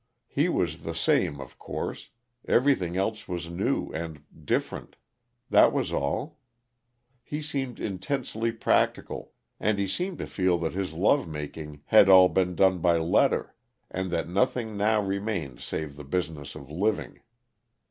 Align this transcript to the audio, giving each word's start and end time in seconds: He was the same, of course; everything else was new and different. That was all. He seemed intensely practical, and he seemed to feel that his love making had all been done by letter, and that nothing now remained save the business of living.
He 0.29 0.49
was 0.49 0.79
the 0.81 0.95
same, 0.95 1.39
of 1.39 1.59
course; 1.59 2.09
everything 2.47 2.97
else 2.97 3.27
was 3.27 3.51
new 3.51 3.91
and 3.91 4.23
different. 4.45 4.95
That 5.51 5.71
was 5.71 5.93
all. 5.93 6.39
He 7.21 7.39
seemed 7.39 7.79
intensely 7.79 8.51
practical, 8.51 9.33
and 9.59 9.77
he 9.77 9.85
seemed 9.85 10.17
to 10.17 10.25
feel 10.25 10.57
that 10.57 10.73
his 10.73 10.93
love 10.93 11.27
making 11.27 11.83
had 11.85 12.09
all 12.09 12.29
been 12.29 12.55
done 12.55 12.79
by 12.79 12.97
letter, 12.97 13.53
and 13.91 14.09
that 14.09 14.27
nothing 14.27 14.75
now 14.75 15.03
remained 15.03 15.59
save 15.61 15.95
the 15.95 16.03
business 16.03 16.55
of 16.55 16.71
living. 16.71 17.21